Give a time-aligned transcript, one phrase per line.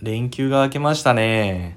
[0.00, 1.76] 連休が明けましたね。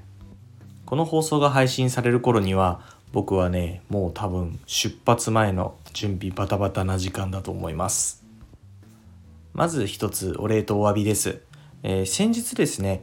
[0.86, 2.80] この放送が配信される頃には
[3.12, 8.22] 僕はねもう多分出発前の準備バタバタな時間だと思います。
[9.54, 11.40] まず一つお礼とお詫びです、
[11.82, 13.02] えー、先日ですね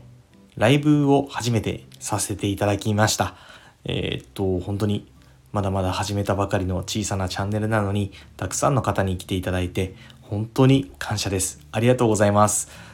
[0.55, 3.35] ライブを初めてさせていただきました。
[3.83, 5.11] えー、っと本当に
[5.51, 11.59] まだまだ始めたばかりの小さなチャンネルなのにたくさんの方に来ていただいて本当に感謝です。
[11.73, 12.88] ありがとうございます。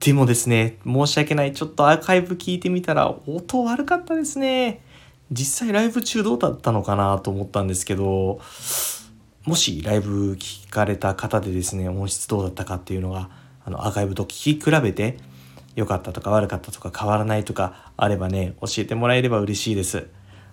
[0.00, 1.52] でもですね、申し訳ない。
[1.52, 4.80] ちょっとアーカイブ聞いてみたら音悪かったですね。
[5.30, 8.40] 実際ライブ中どうだったのかなと思ったんですけど、
[9.44, 13.28] もしライブ聞かれた方でですね、音質どうだったかっていうのが、
[13.64, 15.18] あのアーカイブと聞き比べて、
[15.74, 20.06] 良かったとか悪かったとか変わらないとかあればね、教えてもらえれば嬉しいです。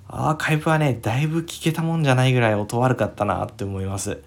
[0.07, 4.21] アーカイブはね、だいぶ聞けたもんじゃないぐらい音悪かったなって思います。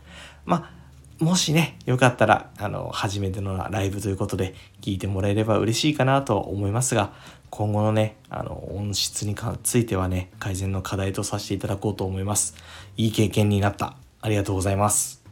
[0.45, 0.78] まあ
[1.21, 7.13] もしね、よかったら、あの、初めてのライブということで聞いてもらえれば嬉しいかなと思いますが、
[7.51, 12.55] 今後のね、あの、音質についてはね、改善の課題とさせていただこうと思います。
[12.97, 13.97] いい経験になった。
[14.21, 15.25] ありがとうございます。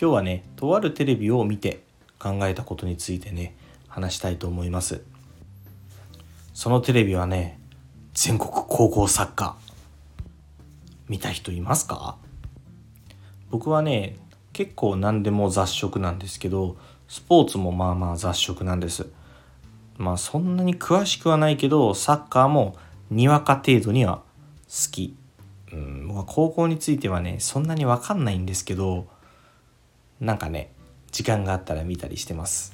[0.00, 1.84] 今日はね、とあるテレビを見て
[2.18, 3.54] 考えたことについてね、
[3.86, 5.02] 話したいと思います。
[6.52, 7.60] そのテレビはね、
[8.14, 9.54] 全国高校サッカー。
[11.08, 12.16] 見た人いますか？
[13.50, 14.16] 僕はね
[14.52, 16.76] 結構何でも雑食なんですけど
[17.08, 19.06] スポーツもまあまあ雑食なんです。
[19.98, 22.76] まあそんなに詳しくはないけどサッカーも
[23.10, 24.22] にわか程度には
[24.68, 25.16] 好き。
[25.72, 29.06] うん僕は高校についてはねそんなに分かんないんですけど
[30.20, 30.72] なんかね
[31.12, 32.72] 時間があったら見たりしてます。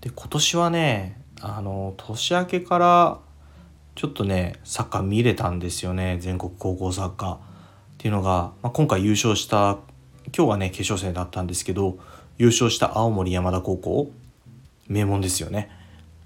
[0.00, 3.18] で今年はねあの年明けから
[3.94, 6.18] ちょっとねサッカー見れたんですよね。
[6.20, 7.49] 全国高校サッカー。
[8.00, 9.76] っていうのが、まあ、今回優勝した
[10.34, 11.98] 今日はね決勝戦だったんですけど
[12.38, 14.10] 優勝した青森山田高校
[14.88, 15.70] 名門ですよね。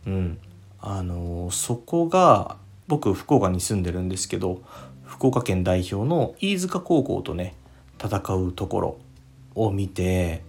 [0.07, 0.39] うん、
[0.81, 4.63] あの、そこが僕福岡に住んでるんですけど
[5.03, 7.57] 福岡県代表の飯塚高校とね
[8.01, 8.99] 戦うところ
[9.57, 10.45] を見て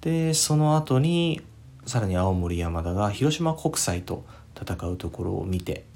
[0.00, 1.40] でその後に
[1.86, 4.22] さらに青森山田が広島国際と
[4.56, 5.86] 戦うところを見て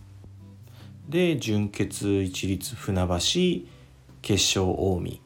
[1.09, 3.74] で準決一律船橋
[4.25, 5.21] 決勝近江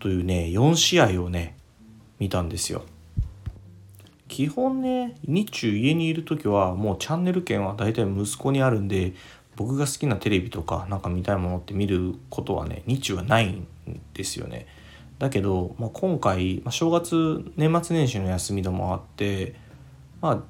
[0.00, 1.56] というね4試合をね
[2.18, 2.82] 見たんですよ。
[4.26, 9.12] 基本ね日中家にいる時はもうチャンネル権は大体息子にあるんで
[9.54, 13.68] 僕が好きなテレビとかなんか見たいものって見ることはね日中はないん
[14.12, 14.66] ですよね。
[15.20, 19.54] だけど、まあ、今回、まあ、正月年末年始の休みでもあって
[20.20, 20.42] まあ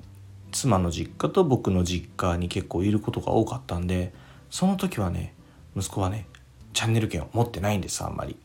[0.50, 4.15] 妻の実家と僕の実家に結構いることが多かったんで
[4.49, 5.34] その時はね
[5.77, 6.27] 息子はね
[6.72, 8.37] チャンネル権を持ってないんですあんまり。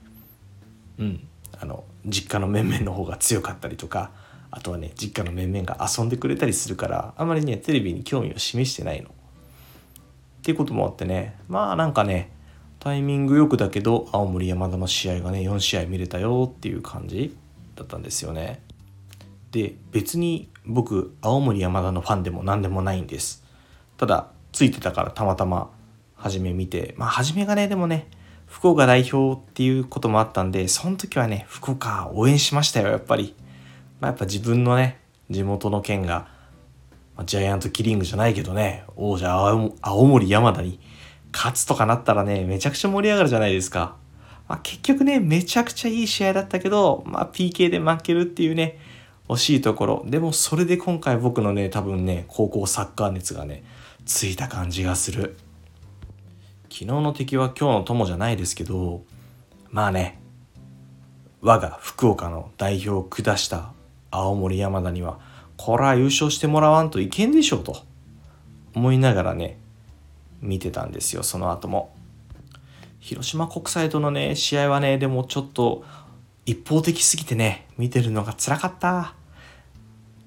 [1.00, 1.28] うん、
[1.60, 4.12] あの実家の面々の方が強かったりとか
[4.50, 9.10] あとはね実家の面々が遊んでくれたりするからあんまりねテレビに興味を示してないの。
[9.10, 9.12] っ
[10.42, 12.32] ていうこともあってねまあなんかね
[12.80, 17.36] タイミングよくだけど青森山田の試合がね4試合見れたよっていう感じ
[17.76, 18.62] だったんですよね。
[19.52, 23.44] で別に僕青森山田のファンでも何でもないんです。
[23.98, 25.72] ただついてたからたまたま
[26.16, 28.08] 初め見てまあ初めがねでもね
[28.48, 33.36] 福岡代表っていうこともあったんでその時はね福岡応援しましたよやっぱり、
[34.00, 35.00] まあ、やっぱ自分のね
[35.30, 36.28] 地元の県が、
[37.16, 39.32] まあ、ジャイアントキリングじゃないけどね王者
[39.82, 40.80] 青森山田に
[41.32, 43.96] 勝つとかなったらねめちゃくちゃ盛り上がるじゃないですか、
[44.48, 48.80] まあ、結局ねめちゃくちゃいい試合だったけど、まあ、PK で負けるっていうね
[49.30, 50.06] 惜しいところ。
[50.08, 53.64] でもそれで今回僕のね多分ね高校サッカー熱がね
[54.06, 55.38] ついた感じがする。
[56.80, 59.02] 昨日の敵は今日の友じゃないですけど
[59.72, 60.20] まあね
[61.42, 63.72] 我が福岡の代表を下した
[64.12, 65.18] 青森山田には
[65.58, 67.78] こら優勝してもらわんといけんでしょうと
[68.76, 69.58] 思いながらね
[70.40, 71.96] 見てたんですよその後も。
[73.00, 75.84] 広島国際とのね試合はねでもちょっと
[76.46, 79.16] 一方的すぎてね見てるのが辛かった。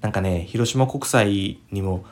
[0.01, 2.03] なんかね広島国際にも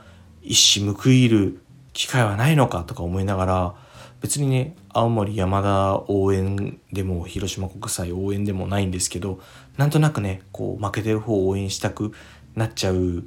[0.41, 1.59] 一矢報いる
[1.91, 3.88] 機会はないのかとか思いながら
[4.21, 9.39] 別にね青森山田応援でも広島国際応援でもないんですけど
[9.77, 12.13] なんとなくねこう負けてる方を応援したく
[12.56, 13.24] なっちゃう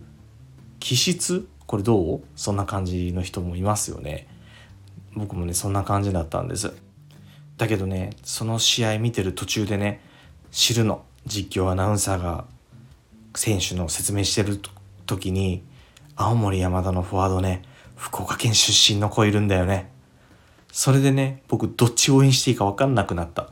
[0.80, 1.46] 気質？
[1.66, 2.22] これどう？
[2.36, 4.26] そんな感じの人もいますよね。
[5.14, 6.74] 僕もねそんな感じだったんです。
[7.56, 10.00] だけどねその試合見てる途中でね
[10.50, 12.44] 知るの実況アナウンサーが
[13.34, 14.60] 選手の説明してる
[15.06, 15.62] 時に
[16.16, 17.62] 青森山田のフォワードね
[17.96, 19.90] 福岡県出身の子いるんだよね。
[20.72, 23.50] それでね僕どっち応援していいか分かんなくなった。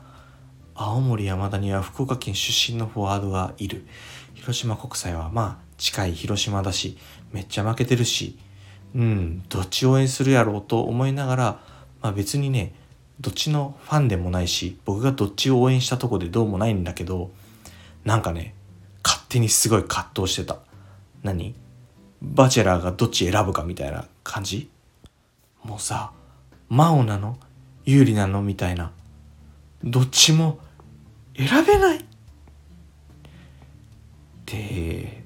[0.75, 3.85] 青森山田には福岡県出身のフォワードがいる。
[4.33, 6.97] 広島国際はまあ近い広島だし
[7.31, 8.37] めっちゃ負けてるし。
[8.93, 11.43] うんどっち応援するやろうと思いながら、
[12.01, 12.73] まあ、別にね
[13.21, 17.31] どっちのファンでもないし僕がどっちを応援したとこでどうもないんだけど
[18.03, 18.53] なんかね
[19.01, 20.57] 勝手にすごい葛藤してた。
[21.23, 21.55] 何？
[22.21, 24.69] バチェラーがどっち選ぶかみたいな感じ？
[25.63, 26.11] もうさ
[26.71, 27.37] 真央なの？
[27.83, 28.41] 有利なの？
[28.41, 28.93] みたいな。
[29.83, 30.57] どっちも
[31.35, 31.97] 選べない。
[31.97, 32.01] っ
[34.45, 35.21] て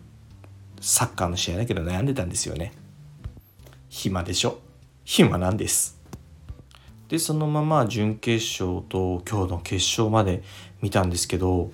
[0.82, 2.74] サッカーの試合だけど悩んでたんですよね。
[3.90, 4.60] 暇でしょ？
[5.04, 6.02] 暇なんです。
[7.10, 10.42] でそのまま準決勝と今日の決勝まで
[10.82, 11.72] 見たんですけど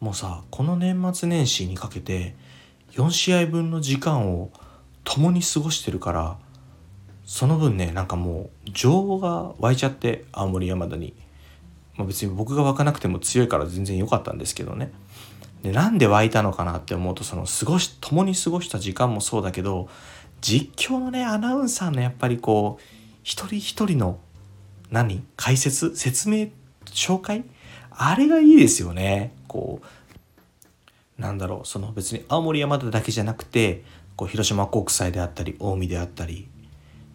[0.00, 2.34] もうさこの年末年始にかけて
[2.90, 4.50] 4試合分の時間を
[5.04, 6.38] 共に過ごしてるから
[7.32, 11.14] その分ねなんかもう情報が湧いちゃって青森山田に、
[11.96, 14.92] まあ、別に僕が湧かなくても強いから全然良かったんですけどね。
[15.62, 19.88] でなんで湧いたのかなって思うとその過ごし共に過ごした時間もそうだけど
[20.42, 22.82] 実況のねアナウンサーのやっぱりこう
[23.22, 24.18] 一人一人の
[24.90, 26.48] 何解説説明
[26.84, 27.44] 紹介？
[27.92, 29.32] あれがいいですよね。
[29.48, 29.80] こ
[31.18, 33.84] うなんだろうその別に青森山田だけじゃなくて
[34.16, 36.46] こう広島国際であったり近江であったり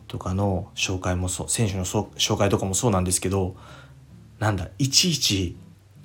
[0.08, 3.56] とかの紹介もそう選手の紹介とかもそうなんですけど
[4.40, 5.58] なんだいちいち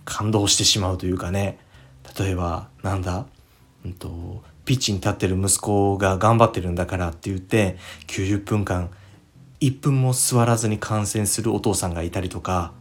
[0.05, 1.59] 感動してしまうというかね。
[2.19, 3.27] 例えばなんだ、
[3.85, 7.77] うんと、ピッチに立ってる息子が頑張ってるんだからって言って
[8.09, 8.91] 90分間
[9.61, 12.73] 1分も座らずに観戦するお父さんがいたりとか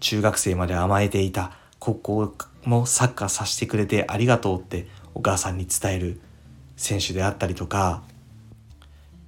[0.00, 2.34] 中学生まで甘えていた高校
[2.64, 6.20] もサッカーさせてくれてありがとうってお母さんに伝える
[6.76, 8.02] 選手であったりとか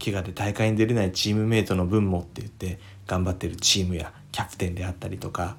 [0.02, 5.56] 怪我で大会に出れないチームメートの分もって言って頑張ってるチームやキャプテンであったりとか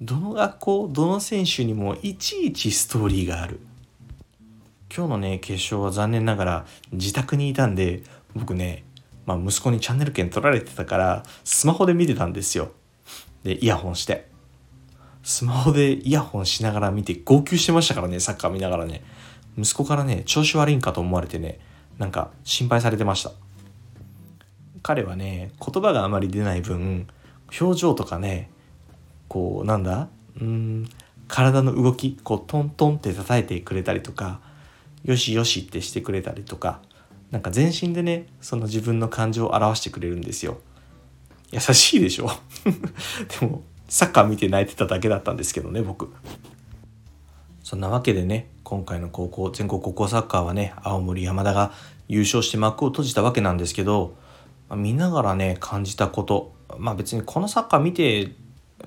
[0.00, 3.60] どの学校どの選手にもいちいちストーリーがある。
[4.94, 8.02] 今日のね決勝は残念ながら自宅にいたんで
[8.34, 8.84] 僕ね、
[9.24, 12.72] まあ、息子にチャンネル権取られてたからスマホで見てたんですよ。
[13.44, 14.28] でイヤホンして。
[15.22, 19.02] スマホでイヤホンしながら見て号泣してましたからねサッカー見ながらね。
[19.56, 21.60] 息子からね調子悪いんかと思われてね
[21.98, 23.32] なんか心配されてました。
[24.82, 27.06] 彼はね言葉があまり出ない分
[27.60, 28.50] 表情とかね
[29.28, 30.08] こうなんだ
[30.40, 30.88] うん
[31.28, 34.40] 体の動きこうトントンって叩いてくれたりとか
[35.04, 36.80] よしよしってしてくれたりとか
[37.30, 40.58] なんか全身でねその自分の感情を表してくれるんですよ。
[41.52, 42.30] 優しいでしょ？
[43.40, 46.12] でもサッカー見て泣いてただけだったんですけどね僕。
[47.62, 51.74] そんなわけでね今回の高校全国高校サッカーはね青森山田が
[52.08, 54.16] 優勝して幕を閉じたわけなんですけど、
[54.70, 58.32] まあ、見ながらね感じたことまあ別にこのサッカー見て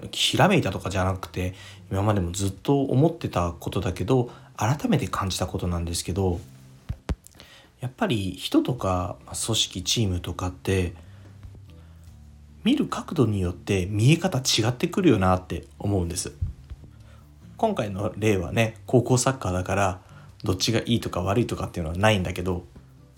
[0.10, 1.54] ひらめいたとかじゃなくて
[1.92, 6.40] 今までもずっと思ってたことだけど改めて感じたことなんですけど
[7.80, 10.96] やっぱり人とか組織チームとかって
[12.64, 16.34] 見る角度によって見え方違ってくるよなって思うんです。
[17.58, 20.02] 今回の例はね高校サッカーだから
[20.44, 22.66] どっちがいいとか悪いとかっていうのはないんだけど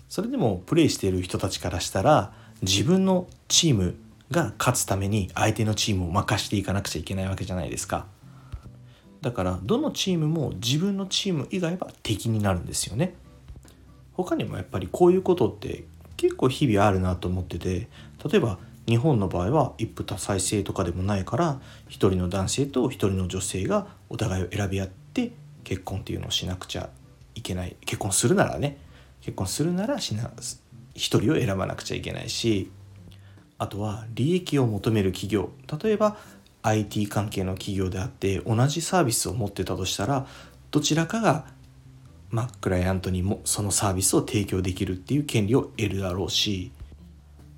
[0.08, 3.96] それでもプレーしている人たちからしたら自分のチーム
[4.30, 8.06] が勝つために相手のチームを任していかなくちゃいけないわけじゃないですか。
[9.20, 13.14] だからどのチームも自分のチーム以外は敵になるんですよね。
[14.12, 15.84] 他にもやっぱりこういうことって
[16.16, 17.88] 結構日々あるなと思ってて
[18.30, 26.88] 例えば日本の場合は一夫多妻制とかでもないから一人の男性と一人の女性がお互いを選び合って結婚っていうのをしなくちゃ
[27.34, 27.76] いけない。
[27.84, 28.78] 結婚するならね。
[29.20, 30.30] 結婚するならしな
[30.94, 32.70] 一人を選ばなくちゃいけないし
[33.58, 35.50] あとは利益を求める企業。
[35.82, 36.16] 例えば
[36.62, 40.26] IT 関係の企業であって同じサービスを持ってたとしたら
[40.70, 41.46] どちらかが
[42.30, 46.72] まあ、クライアントにもそのサービスを提供できるっていう権利を得るだろうし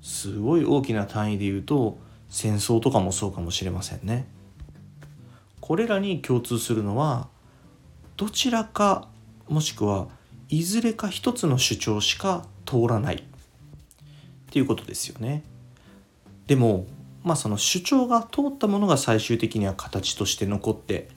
[0.01, 1.97] すごい大きな単位で言うと
[2.29, 4.25] 戦争とかもそうかもしれませんね。
[5.59, 7.27] これらに共通するのは
[8.17, 9.07] どちらか
[9.47, 10.07] もしくは
[10.49, 13.23] いずれか一つの主張しか通らないっ
[14.49, 15.43] ていうことですよね。
[16.47, 16.87] でも
[17.23, 21.09] まあその主張が通ったものが最終的には形として残って、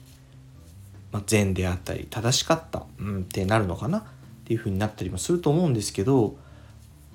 [1.11, 4.03] まあ、善であったり正しかった、うん、ってなるのかなっ
[4.45, 6.37] ていう風になったりもすると思うんですけど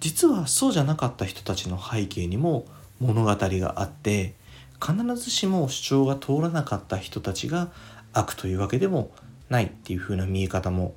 [0.01, 2.65] 実はそうじゃなかった人たちの背景にも
[3.01, 4.35] 物語があって
[4.83, 7.69] 必ずしも主張が通らなかった人たちが
[8.15, 9.11] 悪というわけでも
[9.51, 10.95] ないっていう風な見え方も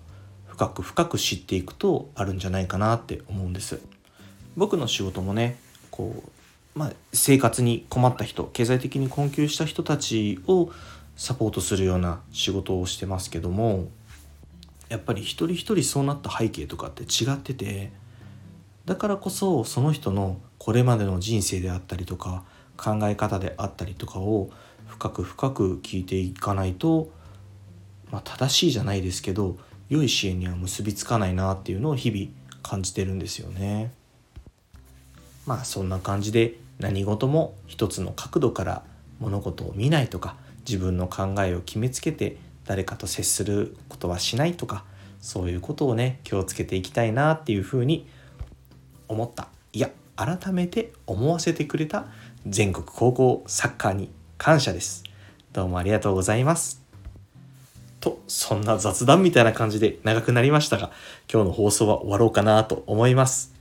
[0.47, 3.81] 深く深く知っていくとあるんじゃないかなって思うんです。
[4.55, 5.57] 僕の仕事もね
[5.91, 6.23] こ
[6.75, 10.71] う、まあ、生活に困った人経済的に困窮した人たちを
[11.15, 13.87] サポートするような仕事をしてますけども
[14.89, 17.91] やっぱり一人一人そうなった背景とかって違ってて
[18.85, 22.43] だからこそその人のこれまでの人生であったりとか
[22.77, 24.49] 考え方であったりとかを
[24.87, 27.09] 深く深く聞いていかないと、
[28.11, 29.57] まあ、正しいじゃないですけど
[29.89, 33.91] 良い支援には結びつかないなっていうのを日々感じてるんですよね。
[35.45, 38.83] まあそんな感じで何事も一つの角度から
[39.19, 40.35] 物事を見ないとか
[40.65, 44.85] 自分の考えを決めつけて誰かと接することはしないとか
[45.19, 48.07] そういうことをね気をつけていきたいなっていうふうに
[49.07, 49.47] 思った。
[49.71, 52.05] いや改めて思わせてくれた
[52.45, 55.03] 全国高校サッカーに感謝です。
[55.51, 56.83] どうもありがとうございます。
[57.99, 60.91] とそんな雑談みたいな感じで長くなりましたが
[61.31, 63.53] 今日の放送は終わろうかなと思います。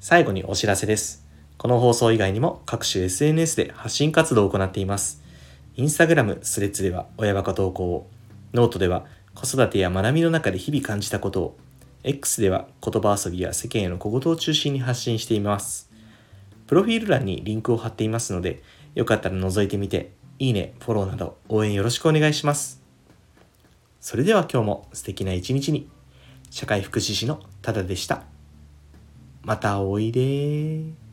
[0.00, 1.24] 最後にお知らせです。
[1.56, 5.22] この放送以外にも各種 SNS で発信活動を行っています。
[5.76, 8.10] インスタグラム、スレッズでは親バカ投稿を、
[8.52, 11.58] ノートでは子育てや学びの中で日々感じたことを、
[12.06, 15.90] X では言葉遊びや世間への小言を中心に発信しています。
[16.66, 18.62] プロフィール欄にリンクを貼っていますので、
[18.94, 22.82] よかったら覗いてみて、いいね、フォローなど応援よろしくお願いします。
[24.00, 25.88] それでは今日も素敵な一日に、
[26.50, 28.24] 社会福祉士のただでした。
[29.42, 31.03] またおいで